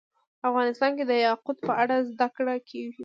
افغانستان 0.49 0.91
کې 0.97 1.03
د 1.07 1.13
یاقوت 1.27 1.57
په 1.67 1.73
اړه 1.81 1.95
زده 2.11 2.27
کړه 2.35 2.55
کېږي. 2.69 2.99